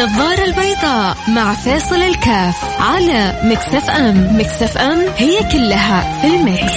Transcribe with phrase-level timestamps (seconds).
[0.00, 6.72] النظارة البيضاء مع فاصل الكاف على Mix FM Mix FM هي كلها في ال mix.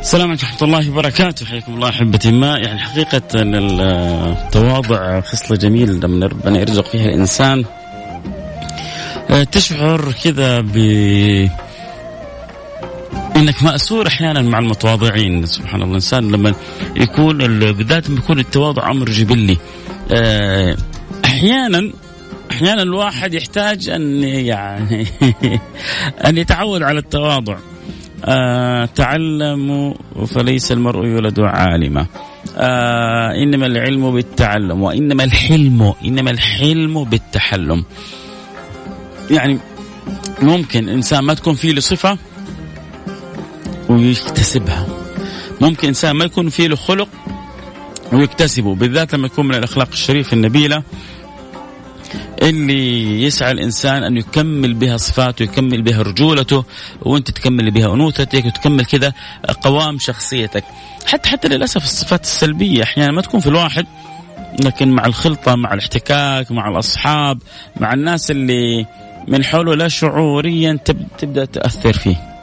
[0.00, 1.46] السلام عليكم ورحمة الله وبركاته.
[1.46, 2.58] حياكم الله أحبتي ما.
[2.58, 7.64] يعني حقيقة التواضع خصلة جميلة لما ربنا يرزق فيها الإنسان.
[9.30, 10.76] آه، تشعر كذا ب
[13.36, 15.46] إنك مأسور أحيانا مع المتواضعين.
[15.46, 16.54] سبحان الله الإنسان لما
[16.96, 17.38] يكون
[17.72, 19.56] بالذات يكون التواضع أمر جبلي.
[20.12, 20.76] آه،
[21.24, 21.92] أحيانا
[22.50, 25.06] أحيانا الواحد يحتاج أن يعني
[26.26, 27.56] أن يتعود على التواضع.
[28.24, 29.94] آه تعلموا
[30.26, 32.06] فليس المرء يولد عالما.
[32.56, 37.84] آه إنما العلم بالتعلم وإنما الحلم إنما الحلم بالتحلم.
[39.30, 39.58] يعني
[40.42, 42.18] ممكن إنسان ما تكون فيه صفه
[43.88, 44.86] ويكتسبها.
[45.60, 47.08] ممكن إنسان ما يكون فيه له خلق
[48.12, 48.74] ويكتسبه.
[48.74, 50.82] بالذات لما يكون من الأخلاق الشريفة النبيلة
[52.42, 56.64] اللي يسعى الإنسان أن يكمل بها صفاته يكمل بها رجولته
[57.02, 59.12] وأنت تكمل بها أنوثتك وتكمل كذا
[59.62, 60.64] قوام شخصيتك.
[61.06, 63.86] حتى حتى للأسف الصفات السلبية أحيانا ما تكون في الواحد
[64.64, 67.42] لكن مع الخلطة مع الاحتكاك مع الأصحاب
[67.80, 68.86] مع الناس اللي
[69.28, 70.78] من حوله لا شعوريا
[71.18, 72.35] تبدأ تأثر فيه.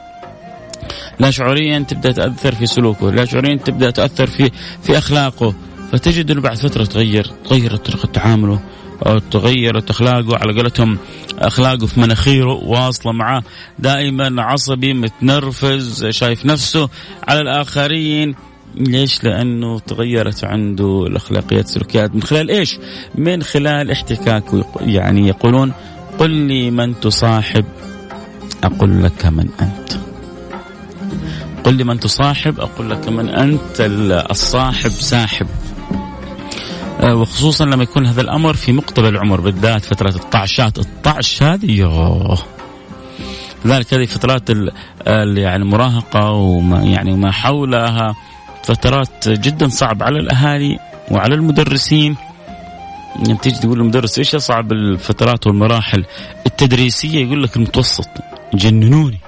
[1.18, 4.50] لا شعوريا تبدأ تأثر في سلوكه لا شعوريا تبدأ تأثر في
[4.82, 5.54] في أخلاقه
[5.92, 8.60] فتجد إنه بعد فترة تغير تغيرت طريقة تعامله
[9.06, 10.98] أو تغيرت أخلاقه على قولتهم
[11.38, 13.42] أخلاقه في مناخيره واصلة معاه
[13.78, 16.88] دائما عصبي متنرفز شايف نفسه
[17.28, 18.34] على الآخرين
[18.74, 22.78] ليش؟ لأنه تغيرت عنده الأخلاقيات السلوكيات من خلال إيش؟
[23.14, 24.44] من خلال احتكاك
[24.80, 25.72] يعني يقولون
[26.18, 27.64] قل لي من تصاحب
[28.64, 30.03] أقول لك من أنت.
[31.64, 33.76] قل لي من تصاحب أقول لك من أنت
[34.30, 35.46] الصاحب ساحب.
[37.00, 42.38] آه، وخصوصا لما يكون هذا الأمر في مقتبل العمر بالذات فترة الطعشات، الطعش هذه يوه.
[43.64, 44.50] لذلك هذه فترات
[45.36, 48.14] يعني المراهقه وما يعني وما حولها
[48.64, 50.78] فترات جدا صعب على الأهالي
[51.10, 52.16] وعلى المدرسين.
[53.16, 56.04] يعني تيجي تقول للمدرس إيش أصعب الفترات والمراحل؟
[56.46, 58.08] التدريسية يقول لك المتوسط.
[58.54, 59.23] جننوني.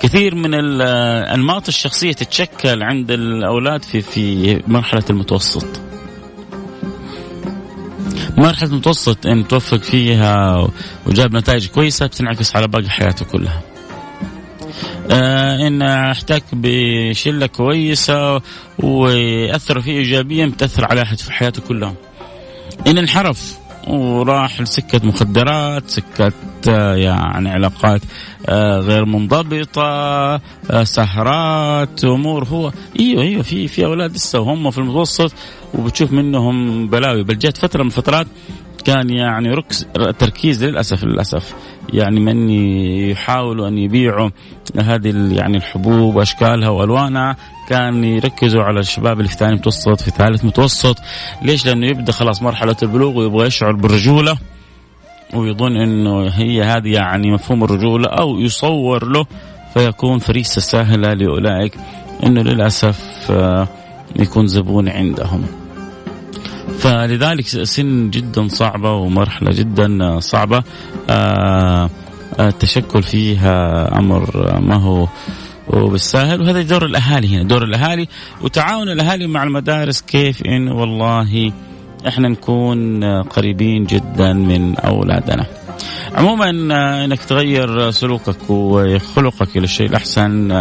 [0.00, 5.66] كثير من انماط الشخصية تتشكل عند الأولاد في في مرحلة المتوسط.
[8.36, 10.68] مرحلة المتوسط إن توفق فيها
[11.06, 13.60] وجاب نتائج كويسة بتنعكس على باقي حياته كلها.
[15.10, 18.40] آه إن أحتك بشلة كويسة
[18.78, 21.94] واثر فيه ايجابيا بتأثر على حياته كلها.
[22.86, 23.58] إن انحرف
[23.88, 26.32] وراح لسكة مخدرات سكة آه،
[26.66, 28.00] يعني علاقات
[28.46, 29.82] آه، غير منضبطة
[30.70, 35.32] آه، سهرات أمور هو أيوه أيوه في في أولاد لسه وهم في المتوسط
[35.74, 37.22] وبتشوف منهم بلاوي.
[37.22, 38.26] بل جت فترة من الفترات
[38.84, 39.86] كان يعني ركز
[40.18, 41.54] تركيز للأسف للأسف
[41.92, 42.50] يعني من
[43.10, 44.30] يحاولوا أن يبيعوا
[44.78, 47.36] هذه يعني الحبوب واشكالها وألوانها
[47.68, 50.98] كان يركزوا على الشباب اللي في ثاني متوسط في ثالث متوسط.
[51.42, 54.36] ليش؟ لأنه يبدأ خلاص مرحلة البلوغ ويبغى يشعر بالرجولة.
[55.34, 59.26] ويظن إنه هي هذه يعني مفهوم الرجوله أو يصور له
[59.74, 61.74] فيكون فريسة سهلة لأولئك
[62.26, 63.68] إنه للأسف آه،
[64.16, 65.46] يكون زبون عندهم.
[66.78, 70.62] فلذلك سن جدا صعبة ومرحلة جدا صعبة.
[71.10, 71.90] آه،
[72.38, 75.08] آه، التشكل فيها أمر ما هو
[75.68, 78.08] وبالساهل وهذا دور الأهالي هنا دور الأهالي.
[78.42, 81.52] وتعاون الأهالي مع المدارس كيف إن والله
[82.08, 85.46] إحنا نكون قريبين جدا من أولادنا.
[86.14, 86.50] عموما
[87.04, 90.52] إنك تغير سلوكك وخلقك إلى الشيء الأحسن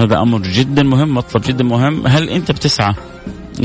[0.00, 2.06] هذا أمر جدا مهم مطلب جدا مهم.
[2.06, 2.94] هل أنت بتسعى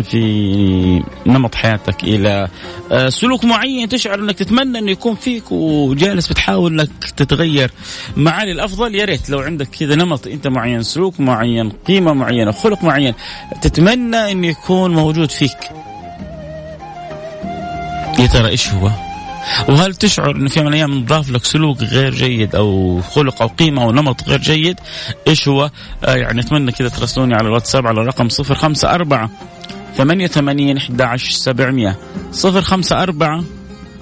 [0.04, 2.48] في نمط حياتك إلى
[3.10, 7.72] سلوك معين تشعر إنك تتمنى إنه يكون فيك وجالس بتحاول إنك تتغير
[8.18, 12.84] معالي الأفضل؟ يا ريت لو عندك كذا نمط أنت معين سلوك معين قيمة معينة خلق
[12.84, 13.14] معين
[13.62, 15.58] تتمنى إنه يكون موجود فيك.
[18.20, 18.91] يا ترى إيش هو؟
[19.70, 23.47] وهل تشعر انه في يوم من الأيام نضاف لك سلوك غير جيد أو خلق أو
[23.47, 24.79] قيمة أو نمط غير جيد
[25.28, 25.70] إيش هو؟
[26.06, 29.29] آه يعني أتمنى كذا ترسلوني على الواتساب على الرقم 054
[29.96, 31.96] ثمانية ثمانين أحد عشر سبعمية
[32.32, 33.44] صفر خمسة أربعة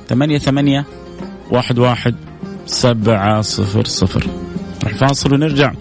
[0.09, 0.85] ثمانية ثمانية
[1.51, 2.15] واحد واحد
[2.65, 4.27] سبعة صفر صفر
[4.83, 5.71] راح فاصل ونرجع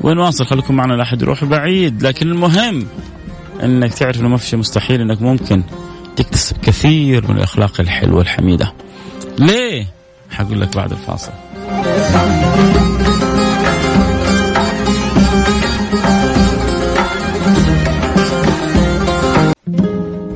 [0.00, 2.86] ونواصل خليكم معنا لا أحد يروح بعيد لكن المهم
[3.62, 5.62] أنك تعرف أنه ما في شيء مستحيل أنك ممكن
[6.22, 8.72] تكتسب كثير من الأخلاق الحلوة الحميده
[9.38, 9.86] ليه؟
[10.30, 11.32] حقول لك بعد الفاصل.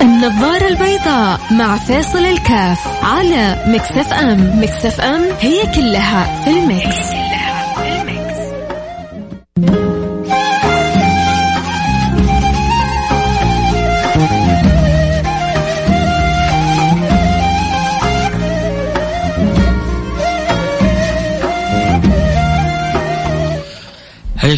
[0.03, 4.63] النظارة البيضاء مع فاصل الكاف على Mix FM.
[4.63, 7.24] Mix FM هي كلها في ال mix.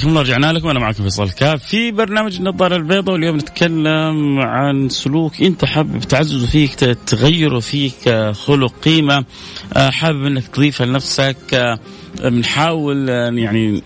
[0.04, 1.64] الله رجعنا لكم؟ أنا معكم فيصل كاف.
[1.64, 6.75] في برنامج النظاره البيضاء واليوم نتكلم عن سلوك أنت حابب تعززه فيك
[7.06, 9.25] تغيره فيك خلق قيمة.
[9.76, 11.78] آه، حابب أنك تضيفها لنفسك آه،
[12.25, 13.82] بنحاول آه، يعني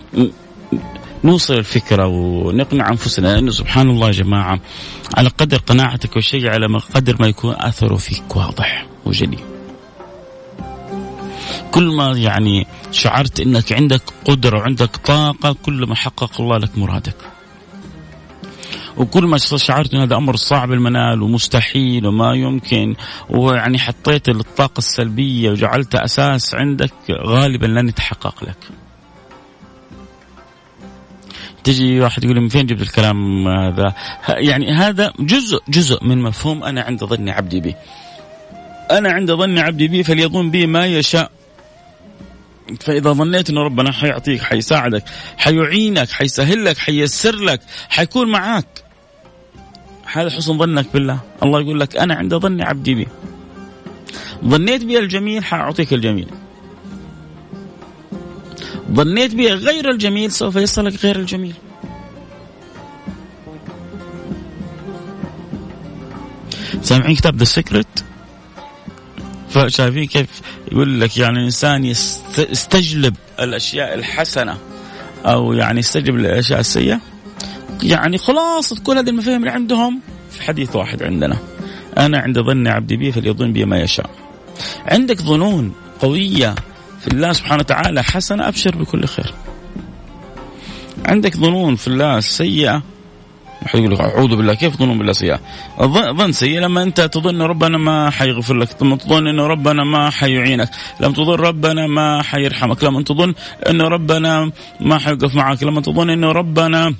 [1.23, 4.59] نوصل الفكرة ونقنع أنفسنا لأنه سبحان الله يا جماعة
[5.17, 9.50] على قدر قناعتك والشيء على قدر ما يكون أثره فيك واضح وجلي.
[11.71, 17.15] كل ما يعني شعرت إنك عندك قدرة وعندك طاقة كل ما حقق الله لك مرادك.
[18.97, 22.95] وكل ما شعرت إن هذا أمر صعب المنال ومستحيل وما يمكن
[23.29, 28.57] ويعني حطيت الطاقة السلبية وجعلت أساس عندك غالبا لن يتحقق لك.
[31.63, 33.93] تجي واحد يقول من فين جبت الكلام هذا؟
[34.29, 37.75] يعني هذا جزء جزء من مفهوم أنا عند ظن عبدي بي.
[38.91, 41.31] أنا عند ظن عبدي بي فليظن بي ما يشاء
[42.79, 45.03] فإذا ظنيت أن ربنا حيعطيك حيساعدك
[45.37, 48.83] حيعينك حيسهل لك حييسر لك حيكون معاك.
[50.05, 51.19] هذا حسن ظنك بالله.
[51.43, 53.07] الله يقول لك أنا عند ظن عبدي بي.
[54.45, 56.27] ظنيت بي الجميل حأعطيك الجميل.
[58.91, 61.53] ظنيت بي غير الجميل سوف يصلك غير الجميل.
[66.81, 68.10] سامعين كتاب The Secret
[69.53, 70.27] فشايفين كيف
[70.71, 71.85] يقول لك يعني الإنسان
[72.37, 74.57] يستجلب الأشياء الحسنة
[75.25, 77.01] أو يعني يستجلب الأشياء السيئة.
[77.83, 79.99] يعني خلاصه كل هذه المفاهيم اللي عندهم
[80.31, 81.37] في حديث واحد عندنا.
[81.97, 84.09] أنا عند ظن عبدي بي فليظن بي ما يشاء.
[84.85, 86.55] عندك ظنون قوية
[87.01, 89.33] في الله سبحانه وتعالى حسنة أبشر بكل خير.
[91.05, 92.83] عندك ظنون في الله سيئة
[93.73, 95.39] يقول لك أعوذ بالله كيف تظنون بالله سيئة؟
[96.17, 100.69] ظن سيء لما أنت تظن ربنا ما حيغفر لك، لما تظن انه ربنا ما حيعينك،
[100.99, 103.33] لما تظن ربنا ما حيرحمك، لما تظن
[103.69, 106.93] انه ربنا ما حيوقف معك، لما تظن انه ربنا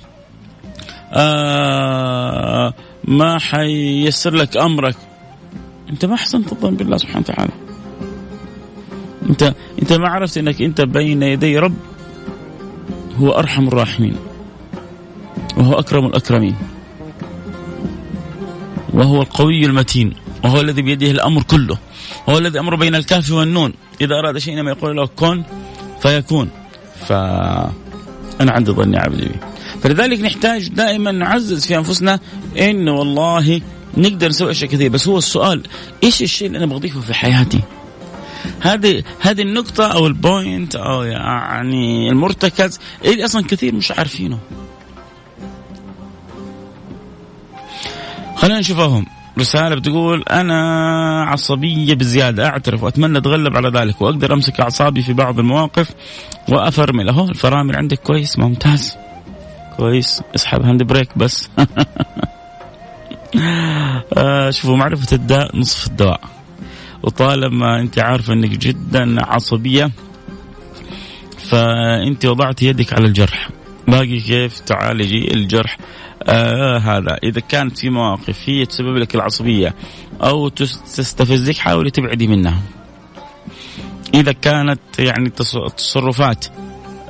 [1.12, 2.74] آه
[3.04, 4.96] ما حييسر لك أمرك.
[5.90, 7.52] أنت ما أحسنت الظن بالله سبحانه وتعالى.
[9.30, 11.74] انت أنت ما عرفت إنك أنت بين يدي رب
[13.18, 14.16] هو أرحم الراحمين.
[15.56, 16.56] وهو أكرم الأكرمين.
[18.92, 20.14] وهو القوي المتين.
[20.44, 21.78] وهو الذي بيده الأمر كله.
[22.28, 23.72] هو الذي أمر بين الكاف والنون.
[24.00, 25.42] إذا أراد شيء إنما يقول له كن
[26.02, 26.50] فيكون.
[27.08, 27.72] فأنا
[28.52, 29.52] عندي ظني عبدي به
[29.82, 32.20] فلذلك نحتاج دائما نعزز في أنفسنا
[32.58, 33.60] إنه والله
[33.96, 35.62] نقدر نسوي أشياء كثير بس هو السؤال
[36.04, 37.60] إيش الشيء اللي أنا بضيفه في حياتي؟
[38.60, 44.38] هذه هذه النقطة أو ال point أو يعني المرتكز اللي أصلا كثير مش عارفينه.
[48.42, 49.06] خلينا نشوفهم.
[49.38, 55.38] رسالة بتقول أنا عصبية بزيادة أعترف وأتمنى أتغلب على ذلك وأقدر أمسك أعصابي في بعض
[55.38, 55.90] المواقف
[56.48, 57.08] وأفرمل.
[57.08, 58.96] أهو الفرامل عندك كويس ممتاز.
[59.76, 60.22] كويس.
[60.34, 61.50] اسحب hand brake بس.
[64.16, 66.20] آه شوفوا معرفة الداء نصف الدواء.
[67.02, 69.90] وطالما أنت عارفة أنك جدا عصبية
[71.38, 73.48] فأنت وضعت يدك على الجرح.
[73.88, 75.78] باقي كيف؟ تعالجي الجرح.
[76.28, 77.18] آه هذا.
[77.22, 79.74] إذا كانت في مواقف هي تسبب لك العصبية
[80.22, 82.58] أو تستفزك حاولي تبعدي منها.
[84.14, 85.30] إذا كانت يعني
[85.76, 86.46] تصرفات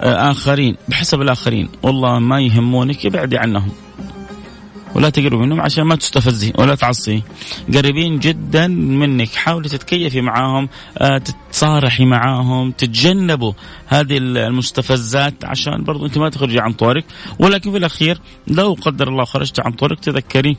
[0.00, 3.70] آه آخرين بحسب الآخرين والله ما يهمونك ابعدي عنهم.
[4.94, 7.22] ولا تقربي منهم عشان ما تستفزي ولا تعصي.
[7.74, 9.34] قريبين جدا منك.
[9.34, 10.68] حاولي تتكيفي معاهم
[10.98, 13.52] آه، تتصارحي معاهم تتجنبوا
[13.86, 17.04] هذه المستفزات عشان برضو أنت ما تخرجي عن طورك.
[17.38, 20.56] ولكن في الأخير لو قدر الله خرجت عن طورك تذكري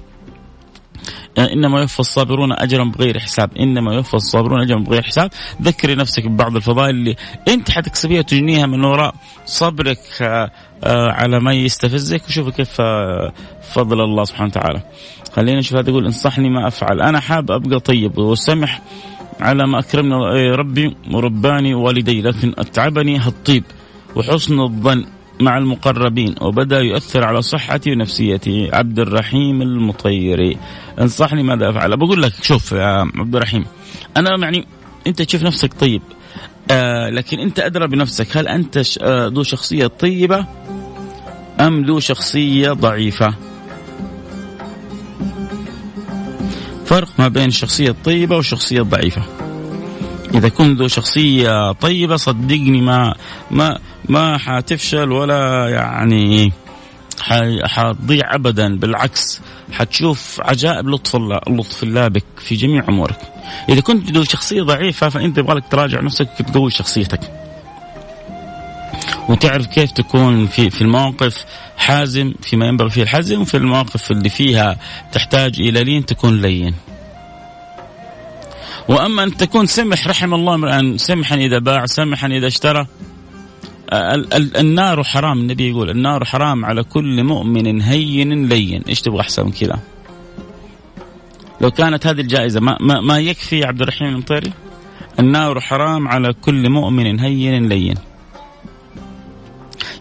[1.39, 5.31] إنما يوفى الصابرون أجرا بغير حساب، إنما يوفى الصابرون أجرا بغير حساب،
[5.61, 7.15] ذكري نفسك ببعض الفضائل اللي
[7.47, 10.51] أنت حتكسبيها وتجنيها من وراء صبرك آه،
[10.83, 12.21] آه، على ما يستفزك.
[12.27, 12.81] وشوفوا كيف
[13.73, 14.81] فضل الله سبحانه وتعالى.
[15.35, 18.81] خلينا نشوف هذا يقول انصحني ما أفعل، أنا حاب أبقى طيب وسمح
[19.39, 23.63] على ما اكرمني ربي ورباني والدي لكن أتعبني هالطيب
[24.15, 25.05] وحسن الظن.
[25.43, 28.69] مع المقربين وبدأ يؤثر على صحتي ونفسيتي.
[28.73, 30.57] عبد الرحيم المطيري.
[31.01, 33.65] انصحني ماذا أفعل؟ بقول لك شوف يا عبد الرحيم
[34.17, 34.65] أنا يعني
[35.07, 36.01] أنت تشوف نفسك طيب
[36.71, 40.45] آه لكن أنت أدرى بنفسك هل أنت آه ذو شخصية طيبة
[41.59, 43.33] أم ذو شخصية ضعيفة؟
[46.85, 49.21] فرق ما بين الشخصية الطيبة والشخصية الضعيفة
[50.33, 53.15] إذا كنت ذو شخصية طيبة صدقني ما
[53.51, 53.79] ما
[54.09, 56.51] ما حتفشل ولا يعني
[57.63, 59.41] حتضيع ابدا بالعكس
[59.71, 63.19] حتشوف عجائب لطف الله لطف الله بك في جميع أمورك.
[63.69, 67.19] إذا كنت شخصية ضعيفة فأنت يبغالك تراجع نفسك تقوي شخصيتك.
[69.29, 71.45] وتعرف كيف تكون في في المواقف
[71.77, 74.77] حازم فيما ينبغي فيه الحزم وفي المواقف اللي فيها
[75.11, 76.73] تحتاج إلى لين تكون لين.
[78.87, 82.87] وأما أن تكون سمح رحم الله امرا سمحا إذا باع سمحا إذا اشترى
[84.59, 88.81] النار حرام النبي يقول النار حرام على كل مؤمن هين لين.
[88.89, 89.79] إيش تبغى أحسن من كذا؟
[91.61, 94.51] لو كانت هذه الجائزة ما, ما, ما يكفي عبد الرحيم المطيري؟
[95.19, 97.95] النار حرام على كل مؤمن هين لين.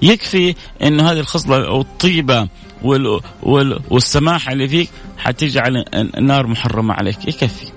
[0.02, 2.49] يكفي انه هذه الخصلة أو الطيبه
[2.82, 7.28] وال وال والسماحه اللي فيك حتجعل النار محرمة عليك.
[7.28, 7.72] يكفي.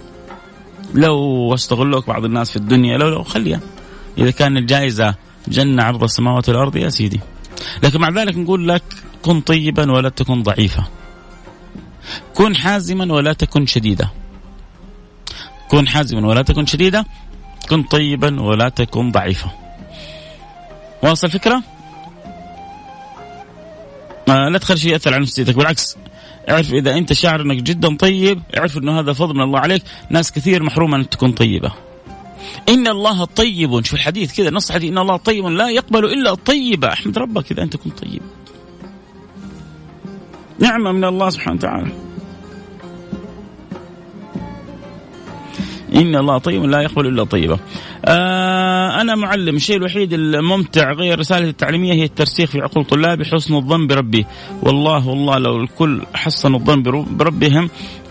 [0.94, 3.60] لو استغلوك بعض الناس في الدنيا لو لو خليها.
[4.18, 5.16] إذا كان الجائزة
[5.48, 7.20] جنة عرض السماوات والأرض يا سيدي.
[7.84, 8.84] لكن مع ذلك نقول لك
[9.22, 10.84] كن طيبا ولا تكن ضعيفا.
[12.34, 14.10] كن حازما ولا تكن شديدا.
[15.70, 17.06] كن حازما ولا تكن شديدا.
[17.70, 19.50] كن طيبا ولا تكن ضعيفا.
[21.04, 21.64] واصل الفكرة؟
[24.30, 25.56] آه لا تخلي شيء يأثر على نفسيتك.
[25.56, 25.98] بالعكس
[26.50, 29.84] اعرف إذا أنت شاعر أنك جدا طيب اعرف أنه هذا فضل من الله عليك.
[30.10, 31.72] ناس كثير محرومة أن تكون طيبة.
[32.70, 33.86] إن الله طيب.
[33.86, 34.92] شوف الحديث كذا نص حديث.
[34.92, 38.22] إن الله طيب لا يقبل إلا طيبة أحمد ربك إذا أنت كنت طيب.
[40.60, 41.92] نعمة من الله سبحانه وتعالى.
[45.96, 47.60] إن الله طيب لا يقبل إلا طيبة
[48.06, 53.56] آه أنا معلم الشيء الوحيد الممتع غير رسالة التعليمية هي الترسيخ في عقول طلابي حسن
[53.56, 54.26] الظن بربي.
[54.62, 56.84] والله والله لو الكل حسن الظن
[57.18, 57.70] بربهم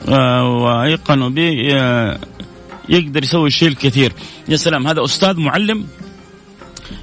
[0.09, 2.19] آه وأيقنوا به آه
[2.89, 4.13] يقدر يسوي الشيء الكثير.
[4.49, 5.87] يا سلام هذا أستاذ معلم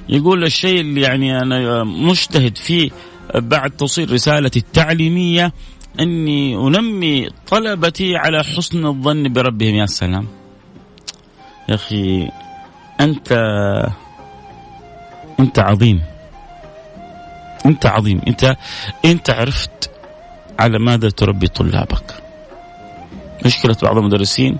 [0.08, 2.90] يقول الشيء اللي يعني أنا مجتهد فيه
[3.34, 5.52] بعد توصيل رسالتي التعليمية
[6.00, 9.74] أني أنمي طلبتي على حسن الظن بربهم.
[9.74, 10.28] يا سلام.
[11.68, 12.28] يا أخي
[13.00, 13.32] أنت
[15.40, 16.02] أنت عظيم.
[17.66, 18.20] أنت عظيم.
[18.28, 18.56] أنت
[19.04, 19.90] أنت عرفت
[20.58, 22.22] على ماذا تربي طلابك.
[23.46, 24.58] مشكلة بعض المدرسين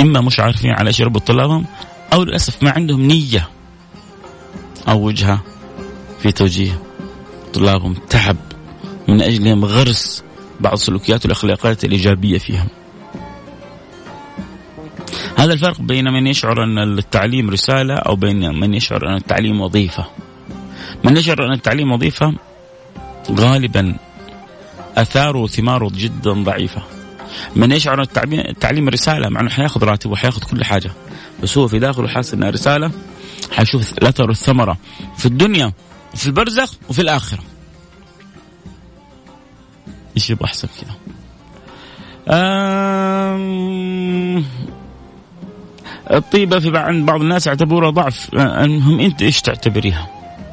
[0.00, 1.66] إما مش عارفين على إيش يربوا طلابهم
[2.12, 3.48] أو للأسف ما عندهم نية
[4.88, 5.42] أو وجهة
[6.18, 6.82] في توجيه
[7.52, 8.36] طلابهم تعب
[9.08, 10.24] من أجلهم غرس
[10.60, 12.68] بعض السلوكيات والأخلاقيات الإيجابية فيهم.
[15.38, 20.04] هذا الفرق بين من يشعر أن التعليم رسالة أو بين من يشعر أن التعليم وظيفة.
[21.04, 22.34] من يشعر أن التعليم وظيفة
[23.30, 23.96] غالبا
[24.96, 26.97] أثاره وثماره جدا ضعيفة.
[27.56, 30.90] من يشعر التعليم, رساله مع إنه حياخذ راتب وحياخذ كل حاجة
[31.42, 32.90] بس هو في داخله حاسس إنها رسالة
[33.52, 34.76] حيشوف الأثر والثمرة
[35.16, 35.72] في الدنيا
[36.14, 37.42] وفي البرزخ وفي الآخرة.
[40.16, 40.94] إيش يبغى أحسن كذا؟
[46.10, 50.08] الطيبة في عند بعض الناس يعتبروها ضعف المهم أنت إيش تعتبريها؟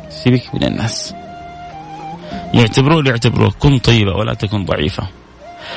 [0.09, 1.13] سيبك من الناس.
[2.53, 5.07] يعتبروه اللي يعتبروه كن طيبة ولا تكن ضعيفة.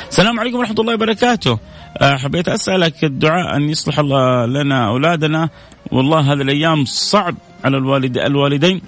[0.08, 1.58] السلام عليكم ورحمة الله وبركاته.
[1.98, 5.48] آه، حبيت أسألك الدعاء أن يصلح الله لنا أولادنا.
[5.92, 8.80] والله هذه الأيام صعب على الوالد الوالدين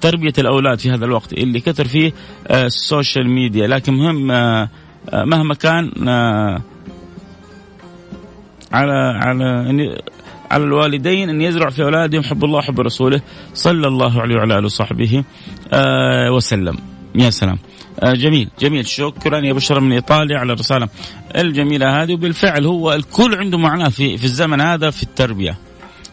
[0.00, 2.12] تربية الأولاد في هذا الوقت اللي كثر فيه
[2.48, 3.66] آه، السوشيال ميديا.
[3.66, 4.68] لكن مهم آه،
[5.12, 5.92] مهما كان
[8.72, 9.64] على على
[10.50, 13.20] على الوالدين أن يزرع في أولادهم حب الله وحب رسوله.
[13.54, 15.24] صلى الله عليه وعلى آله وصحبه
[16.32, 16.78] وسلم.
[17.14, 17.58] يا سلام.
[18.00, 18.86] آه جميل جميل.
[18.86, 20.88] شكرا يا بشرى من إيطاليا على الرسالة
[21.36, 25.58] الجميلة هذه وبالفعل هو الكل عنده معناه في في الزمن هذا في التربية.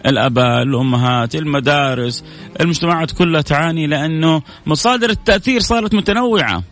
[0.06, 2.24] الاباء الامهات المدارس
[2.62, 6.64] المجتمعات كلها تعاني لأنه مصادر التأثير صارت متنوعة.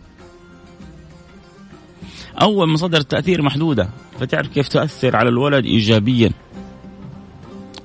[2.42, 3.88] أول مصادر التأثير محدودة.
[4.20, 6.30] فتعرف كيف تؤثر على الولد ايجابيا؟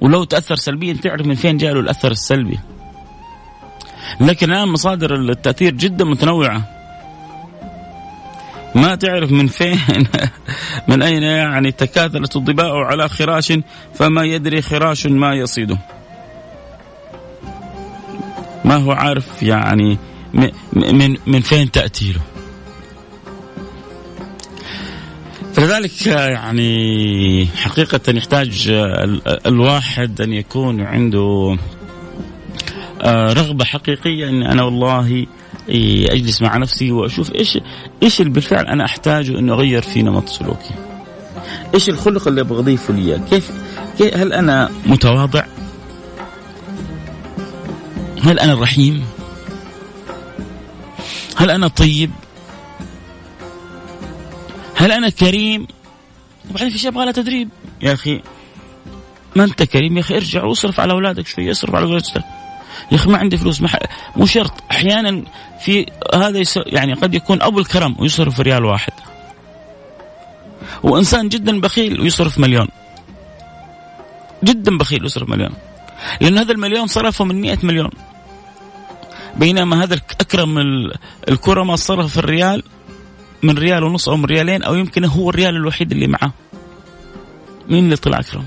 [0.01, 2.59] ولو تأثر سلبيا تعرف من فين جاء له الأثر السلبي؟
[4.21, 6.61] لكن الآن مصادر التأثير جدا متنوعة.
[8.75, 9.79] ما تعرف من فين
[10.87, 13.53] من أين يعني تكاثرت الظباء على خراش
[13.93, 15.77] فما يدري خراش ما يصيده.
[18.65, 19.97] ما هو عارف يعني
[20.73, 22.21] من من فين تأتي له
[25.53, 28.65] فلذلك يعني حقيقة يحتاج
[29.45, 31.57] الواحد أن يكون عنده
[33.01, 35.25] آه، رغبة حقيقية أن أنا والله
[36.09, 37.59] أجلس مع نفسي وأشوف إيش
[38.03, 40.73] إيش اللي بالفعل أنا أحتاجه إنه أغير في نمط سلوكي.
[41.73, 43.51] إيش الخلق اللي أبغى اضيفه لي؟ كيف,
[43.97, 45.43] كيف هل أنا متواضع؟
[48.23, 49.05] هل أنا رحيم؟
[51.35, 52.11] هل أنا طيب؟
[54.75, 55.67] هل أنا كريم؟
[56.49, 57.49] وبعدين في شيء يبغى تدريب.
[57.81, 58.21] يا أخي
[59.35, 62.23] ما أنت كريم يا أخي ارجع واصرف على أولادك شوي اصرف على زوجتك.
[62.91, 63.63] يا أخي ما عندي فلوس
[64.15, 64.53] مو شرط.
[64.71, 65.23] أحيانا
[65.59, 68.93] في هذا يعني قد يكون أبو الكرم ويصرف ريال واحد.
[70.83, 72.67] وإنسان جدا بخيل ويصرف مليون.
[74.43, 75.53] جدا بخيل ويصرف مليون.
[76.21, 77.89] لأن هذا المليون صرفه من مئة مليون.
[79.35, 80.57] بينما هذا أكرم
[81.29, 82.63] الكرماء صرف الريال
[83.43, 86.33] من ريال ونص أو من ريالين أو يمكن هو الريال الوحيد اللي معه
[87.69, 88.45] مين اللي طلع أكرم؟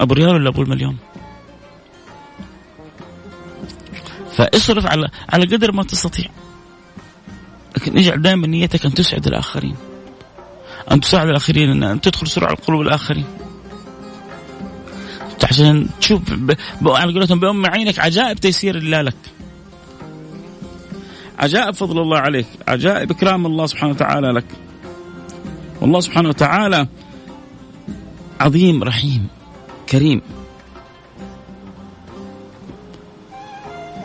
[0.00, 0.96] أبو ريال ولا أبو المليون؟
[4.40, 6.30] فاصرف على على قدر ما تستطيع.
[7.76, 9.76] لكن اجعل دائما نيتك أن تسعد الآخرين.
[10.92, 13.24] أن تساعد الآخرين أن تدخل سرعه قلوب الآخرين.
[15.44, 16.20] عشان تشوف
[16.86, 19.16] على قولتهم بأم عينك عجائب تيسير الله لك.
[21.38, 22.46] عجائب فضل الله عليك.
[22.68, 24.46] عجائب إكرام الله سبحانه وتعالى لك.
[25.80, 26.86] والله سبحانه وتعالى
[28.40, 29.26] عظيم رحيم
[29.88, 30.22] كريم.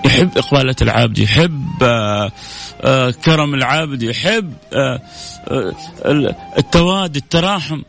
[0.05, 2.31] يحب إقبالة العبد يحب آه،
[2.81, 5.01] آه، كرم العبد يحب آه،
[6.57, 7.81] التواد التراحم.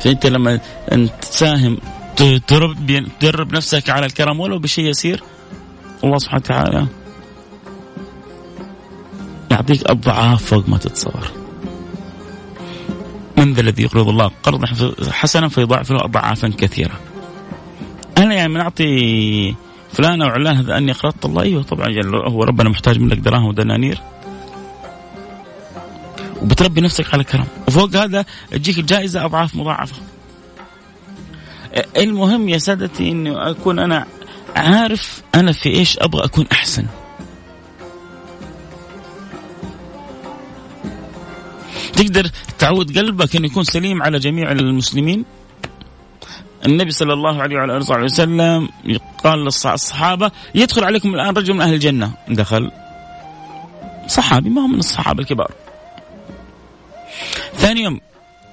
[0.00, 0.60] فأنت لما
[0.92, 1.78] أنت تساهم
[2.16, 5.22] تدرب نفسك على الكرم ولو بشيء يسير
[6.04, 6.86] الله سبحانه وتعالى
[9.50, 11.39] يعطيك أضعاف فوق ما تتصور.
[13.40, 14.66] من ذا الذي يقرض الله قرضا
[15.10, 17.00] حسنا فيضاعف له أضعافا كثيرة.
[18.18, 19.54] أنا يعني نعطي
[19.92, 21.42] فلان أو علان هذا أني قرضت الله.
[21.42, 21.86] أيوه طبعا
[22.28, 24.00] هو ربنا محتاج منك دراهم ودنانير.
[26.42, 27.46] وبتربي نفسك على كرم.
[27.68, 29.96] وفوق هذا تجيك الجائزه أضعاف مضاعفة.
[31.96, 34.06] المهم يا سادتي انه أكون أنا
[34.56, 36.86] عارف أنا في إيش أبغى أكون أحسن.
[42.00, 45.24] تقدر تعود قلبك انه يكون سليم على جميع المسلمين؟
[46.66, 48.68] النبي صلى الله عليه وعلى آله وسلم
[49.24, 52.12] قال للصحابة يدخل عليكم الآن رجل من أهل الجنة.
[52.28, 52.70] دخل.
[54.06, 55.50] صحابي ما هو من الصحابة الكبار.
[57.54, 58.00] ثاني يوم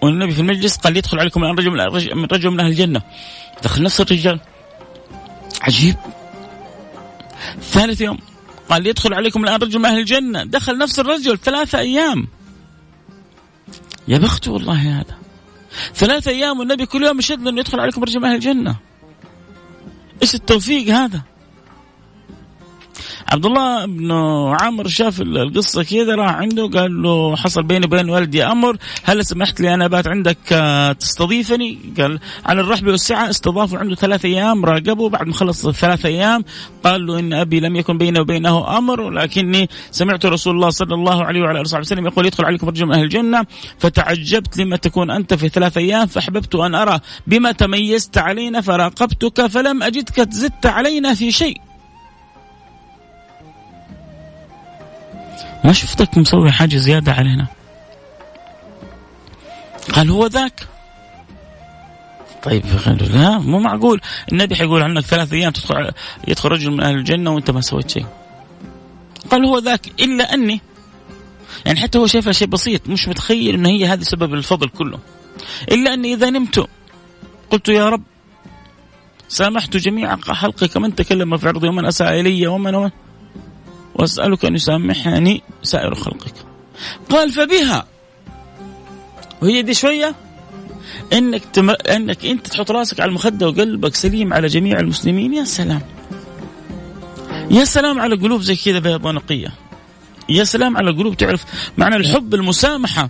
[0.02, 1.72] والنبي في المجلس قال يدخل عليكم الآن رجل
[2.16, 3.02] من رجل من أهل الجنة.
[3.64, 4.40] دخل نفس الرجال.
[5.62, 5.96] عجيب.
[7.62, 8.18] ثالث يوم
[8.70, 10.44] قال يدخل عليكم الآن رجل من أهل الجنة.
[10.44, 11.38] دخل نفس الرجل.
[11.38, 12.28] ثلاثة أيام.
[14.08, 15.18] يا بخت والله هذا.
[15.96, 18.76] ثلاثة أيام والنبي كل يوم يشد أنه يدخل عليكم رجل من أهل الجنة.
[20.22, 21.22] إيش التوفيق هذا؟
[23.34, 24.12] عبد الله بن
[24.62, 29.62] عمرو شاف القصة كذا راح عنده قال له حصل بيني وبين والدي أمر هل سمحت
[29.62, 35.10] لي أنا أبات عندك آه، تستضيفني؟ قال على الرحب والسعة استضافوا عنده ثلاث أيام راقبوا
[35.10, 36.44] بعد ما خلص الثلاث أيام
[36.84, 41.24] قال له إن أبي لم يكن بيني وبينه أمر ولكني سمعت رسول الله صلى الله
[41.24, 43.46] عليه وعلى آله وسلم يقول يدخل عليكم رجل من أهل الجنة
[43.80, 49.84] فتعجبت لما تكون أنت في ثلاث أيام فأحببت أن أرى بما تميزت علينا فراقبتك فلم
[49.84, 51.67] أجدك زدت علينا في شيء
[55.64, 57.48] ما شفتك مسوي حاجة زيادة علينا
[59.94, 60.68] قال هو ذاك.
[62.44, 62.64] طيب
[63.14, 64.02] لا مو معقول.
[64.32, 65.92] النبي حيقول عنك ثلاث أيام تدخل
[66.28, 68.06] يدخل رجل من أهل الجنة وأنت ما سويت شيء.
[69.32, 70.62] قال هو ذاك إلا أني.
[71.66, 75.00] يعني حتى هو شايفها شيء بسيط مش متخيل ان هي هذه سبب الفضل كله.
[75.72, 76.68] إلا أني إذا نمت.
[77.50, 78.04] قلت يا رب
[79.28, 82.92] سامحت جميع خلقك من تكلم في عرضي ومن أساء إلي ومن ومن
[83.98, 86.34] وأسألك أن يسامحني سائر خلقك.
[87.10, 87.88] قال فبها.
[89.42, 90.16] وهي دي شوية.
[91.14, 91.70] إنك تم...
[91.70, 95.82] إنك أنت تحط راسك على المخدة وقلبك سليم على جميع المسلمين يا سلام.
[97.52, 99.54] يا سلام على قلوب زي كذا بيضاء نقيه
[100.30, 101.46] يا سلام على قلوب تعرف
[101.78, 103.10] معنى الحب المسامحة.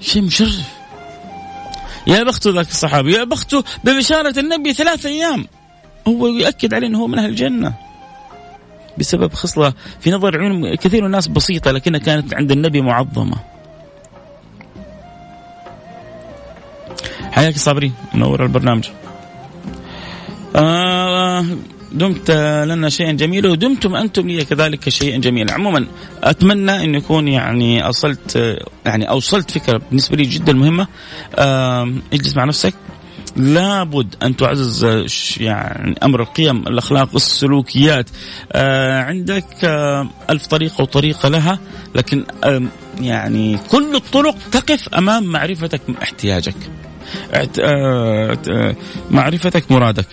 [0.00, 0.77] شيء مشرف.
[2.08, 5.46] يا بخته ذاك الصحابي يا بخته ببشارة النبي ثلاث أيام.
[6.08, 7.74] هو يؤكد عليه أنه هو من أهل الجنة.
[8.98, 13.36] بسبب خصلة في نظر عيون كثير من الناس بسيطة لكنها كانت عند النبي معظمة.
[17.32, 18.88] حياك صابرين منور البرنامج.
[20.56, 21.44] آه
[21.92, 22.30] دمت
[22.66, 25.52] لنا شيئا جميلا ودمتم أنتم لي كذلك شيئا جميلا.
[25.52, 25.86] عموما
[26.22, 30.86] أتمنى أن يكون يعني اصلت يعني أوصلت فكرة بالنسبة لي جدا مهمة.
[32.12, 32.74] اجلس مع نفسك.
[33.36, 34.84] لابد أن تعزز
[35.40, 38.10] يعني أمر القيم الأخلاق السلوكيات.
[38.52, 41.58] آه عندك آه ألف طريقة وطريقة لها
[41.94, 42.24] لكن
[43.00, 46.56] يعني كل الطرق تقف أمام معرفتك احتياجك.
[47.60, 48.76] آه،
[49.10, 50.06] معرفتك مرادك.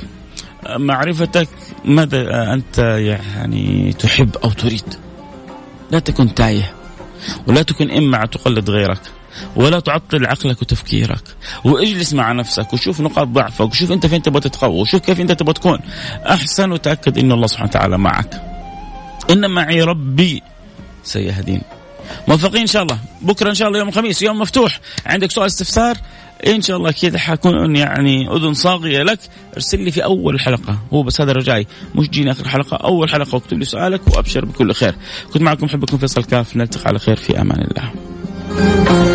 [0.69, 1.49] معرفتك
[1.85, 4.95] ماذا أنت يعني تحب أو تريد؟
[5.91, 6.73] لا تكن تايه
[7.47, 9.01] ولا تكن إما تقلد غيرك
[9.55, 11.23] ولا تعطل عقلك وتفكيرك
[11.63, 15.53] واجلس مع نفسك وشوف نقاط ضعفك وشوف أنت فين تبغى تتقوى وشوف كيف أنت تبغى
[15.53, 15.79] تكون.
[16.29, 18.41] أحسن وتأكد إن الله سبحانه وتعالى معك.
[19.29, 20.43] إن معي ربي
[21.03, 21.61] سيهدين.
[22.27, 22.99] موفقين إن شاء الله.
[23.21, 24.79] بكرة إن شاء الله يوم الخميس يوم مفتوح.
[25.05, 25.97] عندك سؤال استفسار؟
[26.47, 29.19] إن شاء الله كذا حكون يعني أذن صاغية لك.
[29.53, 32.77] أرسل لي في أول الحلقة هو بس هذا رجائي مش جيني آخر حلقة.
[32.77, 34.95] أول حلقة واكتب لي سؤالك وأبشر بكل خير.
[35.33, 36.57] كنت معكم حبكم فيصل كاف.
[36.57, 37.15] نلتقي على خير.
[37.15, 39.14] في أمان الله.